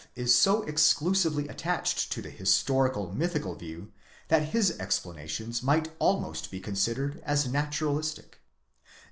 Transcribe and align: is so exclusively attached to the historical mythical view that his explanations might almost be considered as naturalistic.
is 0.15 0.33
so 0.33 0.63
exclusively 0.63 1.47
attached 1.47 2.11
to 2.11 2.23
the 2.23 2.31
historical 2.31 3.13
mythical 3.13 3.53
view 3.53 3.91
that 4.29 4.49
his 4.49 4.71
explanations 4.79 5.61
might 5.61 5.91
almost 5.99 6.49
be 6.49 6.59
considered 6.59 7.21
as 7.23 7.47
naturalistic. 7.47 8.39